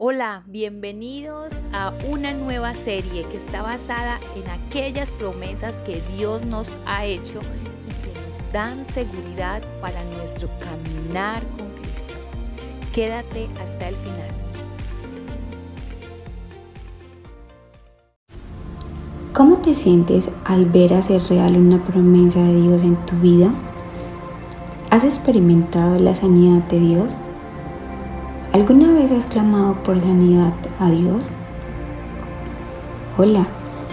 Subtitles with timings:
[0.00, 6.78] Hola, bienvenidos a una nueva serie que está basada en aquellas promesas que Dios nos
[6.86, 12.14] ha hecho y que nos dan seguridad para nuestro caminar con Cristo.
[12.92, 14.28] Quédate hasta el final.
[19.32, 23.50] ¿Cómo te sientes al ver hacer real una promesa de Dios en tu vida?
[24.90, 27.16] ¿Has experimentado la sanidad de Dios?
[28.58, 31.22] ¿Alguna vez has clamado por sanidad a Dios?
[33.16, 33.46] Hola,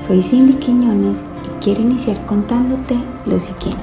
[0.00, 3.80] soy Cindy Quiñones y quiero iniciar contándote lo siguiente.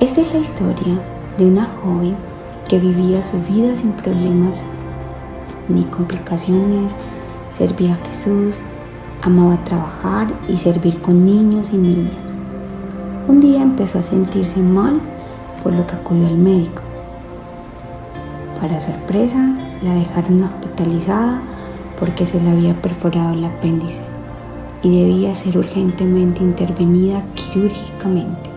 [0.00, 0.98] Esta es la historia
[1.36, 2.16] de una joven
[2.70, 4.62] que vivía su vida sin problemas
[5.68, 6.94] ni complicaciones,
[7.52, 8.56] servía a Jesús,
[9.20, 12.32] amaba trabajar y servir con niños y niñas.
[13.28, 14.98] Un día empezó a sentirse mal
[15.62, 16.89] por lo que acudió al médico.
[18.60, 21.40] Para sorpresa, la dejaron hospitalizada
[21.98, 23.98] porque se le había perforado el apéndice
[24.82, 28.50] y debía ser urgentemente intervenida quirúrgicamente.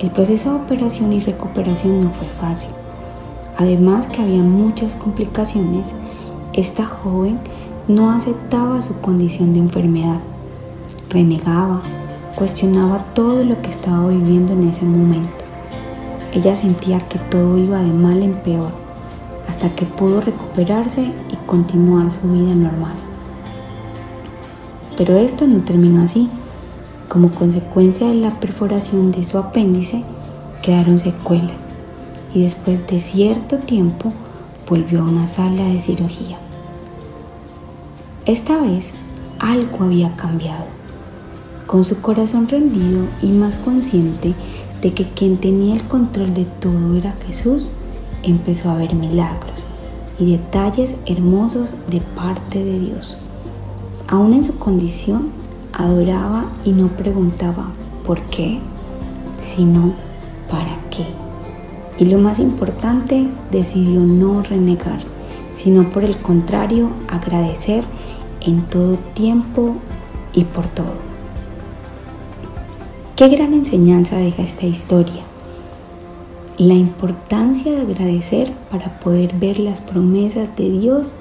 [0.00, 2.70] El proceso de operación y recuperación no fue fácil.
[3.56, 5.92] Además que había muchas complicaciones,
[6.52, 7.38] esta joven
[7.86, 10.18] no aceptaba su condición de enfermedad.
[11.10, 11.80] Renegaba,
[12.34, 15.44] cuestionaba todo lo que estaba viviendo en ese momento.
[16.32, 18.85] Ella sentía que todo iba de mal en peor
[19.56, 22.92] hasta que pudo recuperarse y continuar su vida normal.
[24.98, 26.28] Pero esto no terminó así.
[27.08, 30.04] Como consecuencia de la perforación de su apéndice,
[30.60, 31.56] quedaron secuelas
[32.34, 34.12] y después de cierto tiempo
[34.68, 36.38] volvió a una sala de cirugía.
[38.26, 38.92] Esta vez
[39.38, 40.66] algo había cambiado.
[41.66, 44.34] Con su corazón rendido y más consciente
[44.82, 47.70] de que quien tenía el control de todo era Jesús,
[48.30, 49.64] empezó a ver milagros
[50.18, 53.16] y detalles hermosos de parte de Dios.
[54.08, 55.30] Aún en su condición,
[55.72, 57.70] adoraba y no preguntaba
[58.04, 58.60] por qué,
[59.38, 59.92] sino
[60.50, 61.04] para qué.
[61.98, 65.00] Y lo más importante, decidió no renegar,
[65.54, 67.84] sino por el contrario, agradecer
[68.40, 69.76] en todo tiempo
[70.32, 70.94] y por todo.
[73.16, 75.25] Qué gran enseñanza deja esta historia
[76.58, 81.14] la importancia de agradecer para poder ver las promesas de Dios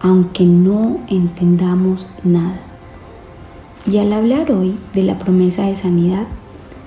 [0.00, 2.60] aunque no entendamos nada.
[3.86, 6.26] Y al hablar hoy de la promesa de sanidad,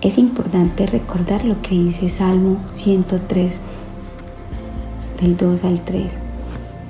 [0.02, 3.60] es importante recordar lo que dice Salmo 103,
[5.22, 6.06] del 2 al 3,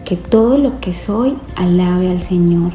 [0.03, 2.71] que todo lo que soy alabe al Señor,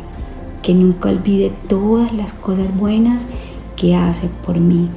[0.62, 3.26] que nunca olvide todas las cosas buenas
[3.74, 4.88] que hace por mí.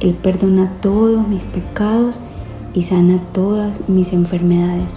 [0.00, 2.18] Él perdona todos mis pecados
[2.74, 4.88] y sana todas mis enfermedades.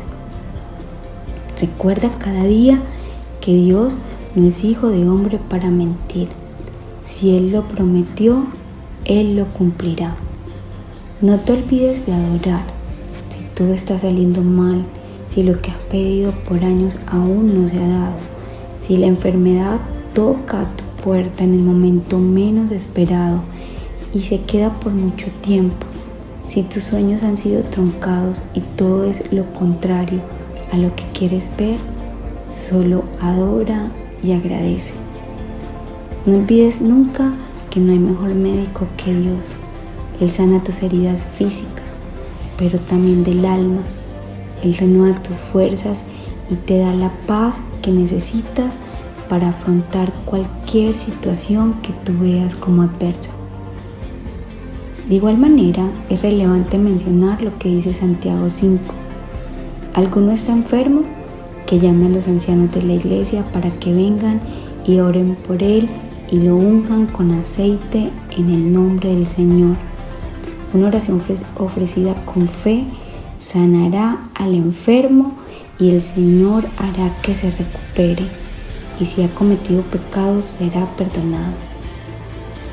[1.59, 2.81] Recuerda cada día
[3.39, 3.97] que Dios
[4.35, 6.27] no es hijo de hombre para mentir.
[7.03, 8.45] Si Él lo prometió,
[9.05, 10.15] Él lo cumplirá.
[11.21, 12.63] No te olvides de adorar.
[13.29, 14.83] Si todo está saliendo mal,
[15.29, 18.15] si lo que has pedido por años aún no se ha dado,
[18.81, 19.79] si la enfermedad
[20.13, 23.41] toca a tu puerta en el momento menos esperado
[24.13, 25.85] y se queda por mucho tiempo,
[26.47, 30.21] si tus sueños han sido truncados y todo es lo contrario
[30.71, 31.77] a lo que quieres ver,
[32.49, 33.91] solo adora
[34.23, 34.93] y agradece.
[36.25, 37.33] No olvides nunca
[37.69, 39.53] que no hay mejor médico que Dios.
[40.19, 41.85] Él sana tus heridas físicas,
[42.57, 43.81] pero también del alma.
[44.63, 46.03] Él renueva tus fuerzas
[46.49, 48.77] y te da la paz que necesitas
[49.29, 53.36] para afrontar cualquier situación que tú veas como adversa.
[55.07, 58.93] De igual manera, es relevante mencionar lo que dice Santiago 5.
[59.93, 61.03] ¿Alguno está enfermo?
[61.65, 64.41] Que llame a los ancianos de la iglesia para que vengan
[64.85, 65.87] y oren por él
[66.29, 69.77] y lo unjan con aceite en el nombre del Señor.
[70.73, 71.21] Una oración
[71.57, 72.83] ofrecida con fe
[73.39, 75.35] sanará al enfermo
[75.79, 78.25] y el Señor hará que se recupere
[78.99, 81.53] y si ha cometido pecados será perdonado.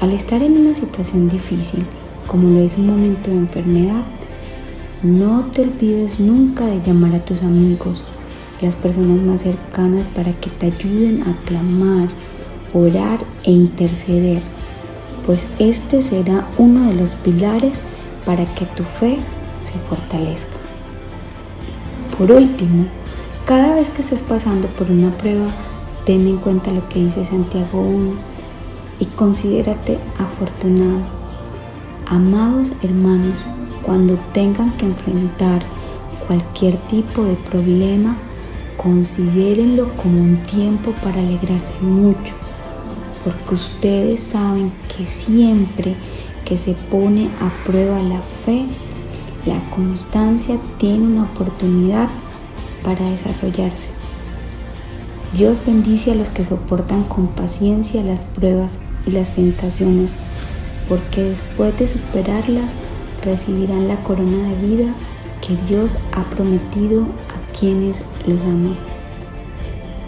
[0.00, 1.86] Al estar en una situación difícil,
[2.26, 4.02] como lo es un momento de enfermedad,
[5.02, 8.04] no te olvides nunca de llamar a tus amigos,
[8.60, 12.08] las personas más cercanas para que te ayuden a clamar,
[12.72, 14.40] orar e interceder,
[15.26, 17.82] pues este será uno de los pilares
[18.24, 19.18] para que tu fe
[19.60, 20.56] se fortalezca.
[22.16, 22.86] Por último,
[23.44, 25.48] cada vez que estés pasando por una prueba,
[26.06, 28.12] ten en cuenta lo que dice Santiago 1
[29.00, 31.23] y considérate afortunado
[32.06, 33.38] Amados hermanos,
[33.82, 35.62] cuando tengan que enfrentar
[36.26, 38.16] cualquier tipo de problema,
[38.76, 42.34] considérenlo como un tiempo para alegrarse mucho,
[43.24, 45.96] porque ustedes saben que siempre
[46.44, 48.66] que se pone a prueba la fe,
[49.46, 52.10] la constancia tiene una oportunidad
[52.82, 53.88] para desarrollarse.
[55.32, 60.14] Dios bendice a los que soportan con paciencia las pruebas y las tentaciones,
[60.88, 62.72] porque después de superarlas
[63.24, 64.94] recibirán la corona de vida
[65.40, 68.76] que Dios ha prometido a quienes los aman.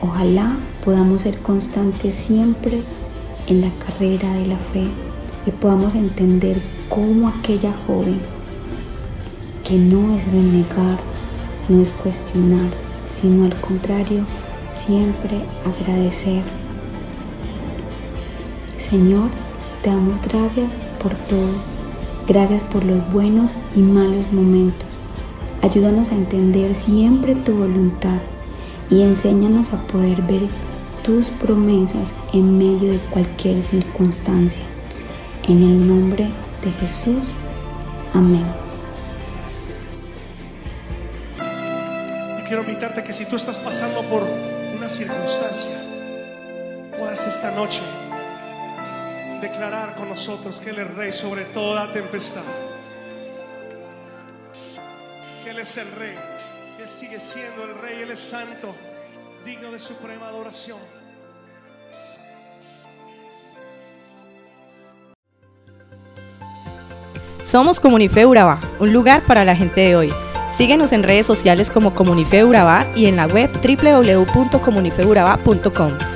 [0.01, 2.83] Ojalá podamos ser constantes siempre
[3.47, 4.87] en la carrera de la fe
[5.47, 8.21] y podamos entender cómo aquella joven,
[9.65, 10.99] que no es renegar,
[11.69, 12.71] no es cuestionar,
[13.09, 14.25] sino al contrario,
[14.71, 16.43] siempre agradecer.
[18.79, 19.31] Señor,
[19.87, 21.49] te damos gracias por todo.
[22.27, 24.89] Gracias por los buenos y malos momentos.
[25.63, 28.19] Ayúdanos a entender siempre tu voluntad
[28.91, 30.49] y enséñanos a poder ver
[31.05, 34.65] tus promesas en medio de cualquier circunstancia.
[35.47, 36.31] En el nombre
[36.65, 37.23] de Jesús.
[38.13, 38.47] Amén.
[42.41, 44.25] Y quiero invitarte que si tú estás pasando por
[44.77, 45.81] una circunstancia,
[46.99, 47.83] puedas esta noche
[49.41, 52.43] declarar con nosotros que Él es rey sobre toda tempestad.
[55.43, 56.15] Que Él es el rey.
[56.81, 58.01] Él sigue siendo el rey.
[58.03, 58.75] Él es santo,
[59.45, 60.79] digno de suprema adoración.
[67.45, 70.13] Somos Comunife Urabá, un lugar para la gente de hoy.
[70.51, 76.16] Síguenos en redes sociales como Comunife Urabá y en la web www.comunifeurabá.com.